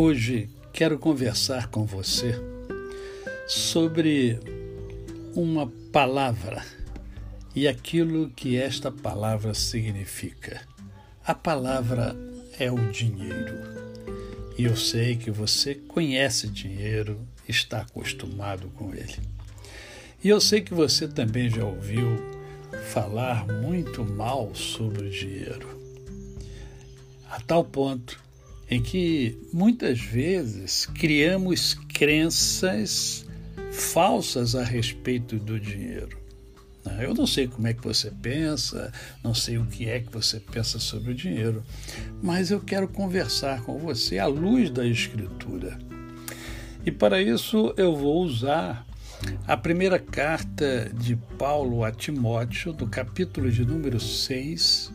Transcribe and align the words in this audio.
Hoje 0.00 0.48
quero 0.72 0.96
conversar 0.96 1.66
com 1.70 1.84
você 1.84 2.32
sobre 3.48 4.38
uma 5.34 5.66
palavra 5.90 6.64
e 7.52 7.66
aquilo 7.66 8.30
que 8.30 8.56
esta 8.56 8.92
palavra 8.92 9.54
significa. 9.54 10.62
A 11.26 11.34
palavra 11.34 12.16
é 12.60 12.70
o 12.70 12.92
dinheiro. 12.92 13.58
E 14.56 14.66
eu 14.66 14.76
sei 14.76 15.16
que 15.16 15.32
você 15.32 15.74
conhece 15.74 16.46
dinheiro, 16.46 17.18
está 17.48 17.80
acostumado 17.80 18.68
com 18.76 18.94
ele. 18.94 19.18
E 20.22 20.28
eu 20.28 20.40
sei 20.40 20.60
que 20.60 20.74
você 20.74 21.08
também 21.08 21.50
já 21.50 21.64
ouviu 21.64 22.06
falar 22.92 23.44
muito 23.48 24.04
mal 24.04 24.54
sobre 24.54 25.08
o 25.08 25.10
dinheiro. 25.10 25.76
A 27.28 27.40
tal 27.40 27.64
ponto 27.64 28.27
em 28.70 28.82
que 28.82 29.38
muitas 29.52 30.00
vezes 30.00 30.86
criamos 30.86 31.74
crenças 31.92 33.26
falsas 33.72 34.54
a 34.54 34.62
respeito 34.62 35.38
do 35.38 35.58
dinheiro. 35.58 36.18
Né? 36.84 37.04
Eu 37.04 37.14
não 37.14 37.26
sei 37.26 37.48
como 37.48 37.66
é 37.66 37.72
que 37.72 37.82
você 37.82 38.10
pensa, 38.10 38.92
não 39.22 39.34
sei 39.34 39.58
o 39.58 39.66
que 39.66 39.88
é 39.88 40.00
que 40.00 40.12
você 40.12 40.40
pensa 40.40 40.78
sobre 40.78 41.12
o 41.12 41.14
dinheiro, 41.14 41.62
mas 42.22 42.50
eu 42.50 42.60
quero 42.60 42.88
conversar 42.88 43.62
com 43.62 43.78
você 43.78 44.18
à 44.18 44.26
luz 44.26 44.70
da 44.70 44.86
Escritura. 44.86 45.78
E 46.84 46.90
para 46.90 47.20
isso 47.20 47.72
eu 47.76 47.96
vou 47.96 48.22
usar 48.22 48.86
a 49.46 49.56
primeira 49.56 49.98
carta 49.98 50.90
de 50.94 51.16
Paulo 51.36 51.84
a 51.84 51.90
Timóteo, 51.90 52.72
do 52.72 52.86
capítulo 52.86 53.50
de 53.50 53.64
número 53.64 53.98
6, 53.98 54.92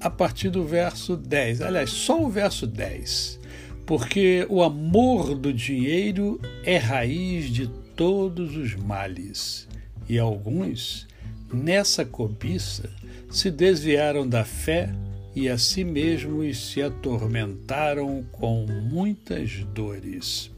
a 0.00 0.08
partir 0.08 0.50
do 0.50 0.64
verso 0.64 1.16
10. 1.16 1.60
Aliás, 1.62 1.90
só 1.90 2.22
o 2.22 2.28
verso 2.30 2.66
10. 2.66 3.38
Porque 3.84 4.46
o 4.48 4.62
amor 4.62 5.34
do 5.34 5.52
dinheiro 5.52 6.40
é 6.64 6.76
raiz 6.76 7.50
de 7.50 7.68
todos 7.96 8.56
os 8.56 8.74
males, 8.76 9.68
e 10.08 10.18
alguns, 10.18 11.06
nessa 11.52 12.04
cobiça, 12.04 12.88
se 13.30 13.50
desviaram 13.50 14.26
da 14.26 14.44
fé 14.44 14.90
e 15.34 15.48
a 15.48 15.58
si 15.58 15.84
mesmos 15.84 16.70
se 16.70 16.82
atormentaram 16.82 18.24
com 18.32 18.66
muitas 18.66 19.64
dores. 19.74 20.50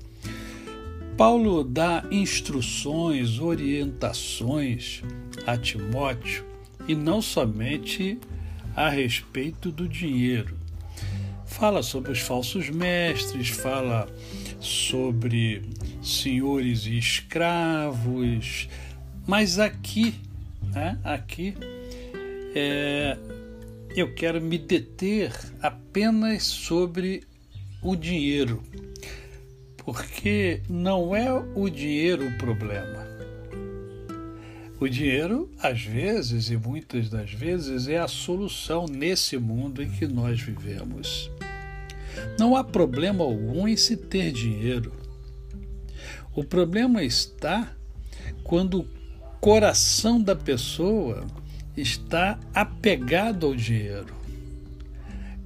Paulo 1.17 1.63
dá 1.63 2.05
instruções, 2.11 3.39
orientações 3.39 5.03
a 5.47 5.57
Timóteo 5.57 6.45
e 6.89 6.95
não 6.95 7.21
somente 7.21 8.19
a 8.75 8.89
respeito 8.89 9.71
do 9.71 9.89
dinheiro. 9.89 10.57
Fala 11.47 11.83
sobre 11.83 12.13
os 12.13 12.21
falsos 12.21 12.71
mestres, 12.71 13.49
fala 13.51 14.09
sobre 14.59 15.63
senhores 16.03 16.87
e 16.87 16.99
escravos, 16.99 18.69
mas 19.27 19.59
aqui, 19.59 20.15
né, 20.73 20.99
aqui 21.05 21.55
é, 22.55 23.17
eu 23.95 24.15
quero 24.15 24.41
me 24.41 24.59
deter 24.59 25.33
apenas 25.61 26.45
sobre 26.45 27.23
o 27.83 27.95
dinheiro, 27.95 28.63
porque 29.77 30.63
não 30.69 31.15
é 31.15 31.33
o 31.55 31.69
dinheiro 31.69 32.27
o 32.27 32.39
problema. 32.39 33.12
O 34.83 34.89
dinheiro, 34.89 35.49
às 35.63 35.81
vezes 35.85 36.51
e 36.51 36.57
muitas 36.57 37.09
das 37.09 37.33
vezes, 37.33 37.87
é 37.87 37.99
a 37.99 38.09
solução 38.09 38.87
nesse 38.87 39.39
mundo 39.39 39.81
em 39.81 39.89
que 39.89 40.09
nós 40.09 40.41
vivemos. 40.41 41.31
Não 42.37 42.57
há 42.57 42.65
problema 42.65 43.23
algum 43.23 43.69
em 43.69 43.77
se 43.77 43.97
ter 43.97 44.33
dinheiro. 44.33 44.93
O 46.35 46.43
problema 46.43 47.01
está 47.05 47.77
quando 48.43 48.81
o 48.81 48.89
coração 49.41 50.21
da 50.21 50.35
pessoa 50.35 51.29
está 51.77 52.37
apegado 52.53 53.47
ao 53.47 53.55
dinheiro. 53.55 54.13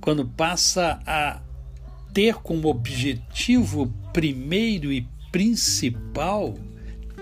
Quando 0.00 0.26
passa 0.26 0.98
a 1.06 1.42
ter 2.14 2.36
como 2.36 2.68
objetivo 2.68 3.92
primeiro 4.14 4.90
e 4.90 5.06
principal 5.30 6.54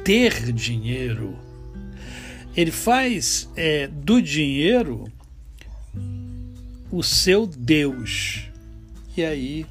ter 0.04 0.52
dinheiro 0.52 1.36
ele 2.56 2.70
faz 2.70 3.48
é, 3.56 3.88
do 3.88 4.22
dinheiro 4.22 5.10
o 6.90 7.02
seu 7.02 7.46
Deus. 7.46 8.48
E 9.16 9.24
aí 9.24 9.66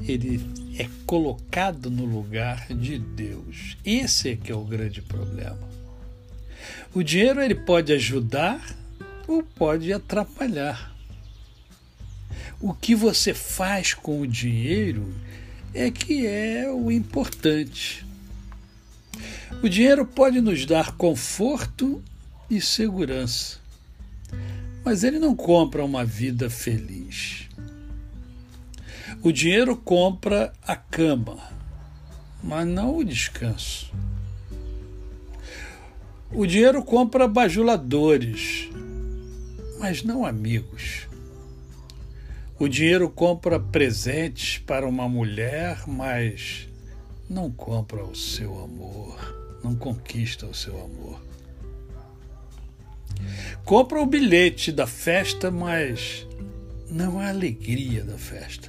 ele 0.00 0.40
é 0.78 0.88
colocado 1.06 1.90
no 1.90 2.04
lugar 2.04 2.66
de 2.68 2.98
Deus. 2.98 3.76
Esse 3.84 4.30
é 4.30 4.36
que 4.36 4.50
é 4.50 4.54
o 4.54 4.64
grande 4.64 5.02
problema. 5.02 5.68
O 6.92 7.02
dinheiro 7.02 7.40
ele 7.40 7.54
pode 7.54 7.92
ajudar 7.92 8.76
ou 9.28 9.42
pode 9.42 9.92
atrapalhar. 9.92 10.92
O 12.60 12.74
que 12.74 12.94
você 12.94 13.32
faz 13.32 13.94
com 13.94 14.20
o 14.20 14.26
dinheiro 14.26 15.14
é 15.72 15.90
que 15.90 16.26
é 16.26 16.68
o 16.68 16.90
importante. 16.90 18.04
O 19.62 19.68
dinheiro 19.68 20.06
pode 20.06 20.40
nos 20.40 20.64
dar 20.64 20.96
conforto 20.96 22.02
e 22.48 22.62
segurança, 22.62 23.58
mas 24.82 25.04
ele 25.04 25.18
não 25.18 25.36
compra 25.36 25.84
uma 25.84 26.02
vida 26.02 26.48
feliz. 26.48 27.46
O 29.22 29.30
dinheiro 29.30 29.76
compra 29.76 30.50
a 30.66 30.74
cama, 30.74 31.38
mas 32.42 32.66
não 32.66 32.96
o 32.96 33.04
descanso. 33.04 33.92
O 36.32 36.46
dinheiro 36.46 36.82
compra 36.82 37.28
bajuladores, 37.28 38.70
mas 39.78 40.02
não 40.02 40.24
amigos. 40.24 41.06
O 42.58 42.66
dinheiro 42.66 43.10
compra 43.10 43.60
presentes 43.60 44.56
para 44.56 44.88
uma 44.88 45.06
mulher, 45.06 45.82
mas 45.86 46.66
não 47.28 47.50
compra 47.50 48.02
o 48.02 48.16
seu 48.16 48.58
amor 48.64 49.40
não 49.62 49.74
conquista 49.74 50.46
o 50.46 50.54
seu 50.54 50.74
amor. 50.82 51.20
Compra 53.64 54.00
o 54.00 54.06
bilhete 54.06 54.72
da 54.72 54.86
festa, 54.86 55.50
mas 55.50 56.26
não 56.90 57.20
a 57.20 57.28
alegria 57.28 58.04
da 58.04 58.18
festa. 58.18 58.68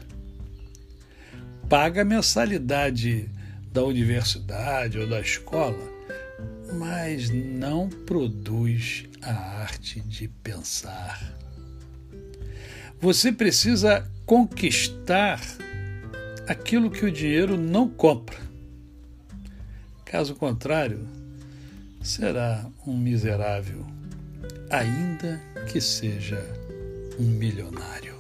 Paga 1.70 2.02
a 2.02 2.06
mensalidade 2.06 3.30
da 3.72 3.84
universidade 3.84 5.00
ou 5.00 5.08
da 5.08 5.22
escola, 5.22 5.80
mas 6.74 7.30
não 7.30 7.90
produz 7.90 9.06
a 9.22 9.32
arte 9.62 10.02
de 10.02 10.28
pensar. 10.28 11.34
Você 13.00 13.32
precisa 13.32 14.08
conquistar 14.26 15.42
aquilo 16.48 16.92
que 16.92 17.06
o 17.06 17.12
dinheiro 17.12 17.58
não 17.58 17.90
compra. 17.90 18.51
Caso 20.12 20.36
contrário, 20.36 21.08
será 22.04 22.70
um 22.86 22.98
miserável, 22.98 23.88
ainda 24.70 25.42
que 25.72 25.80
seja 25.80 26.38
um 27.18 27.24
milionário. 27.24 28.20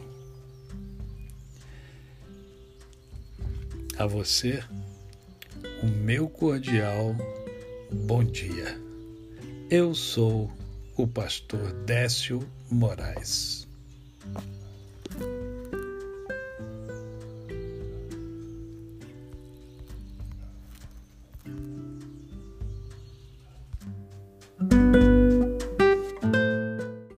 A 3.97 4.05
você, 4.05 4.63
o 5.83 5.85
meu 5.85 6.29
cordial 6.29 7.13
bom 7.91 8.23
dia. 8.23 8.79
Eu 9.69 9.93
sou 9.93 10.49
o 10.95 11.05
pastor 11.05 11.73
Décio 11.85 12.39
Moraes. 12.69 13.67